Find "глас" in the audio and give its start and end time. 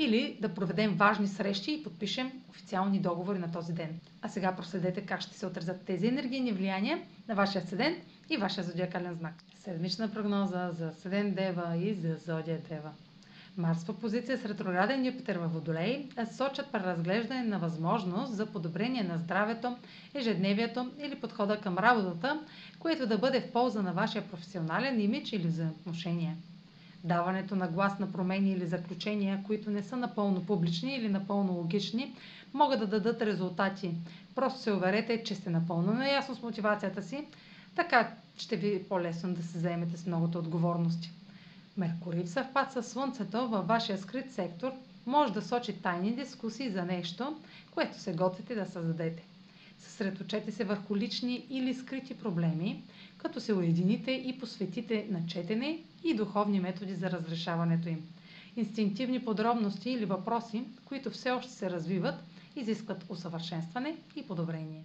27.68-27.98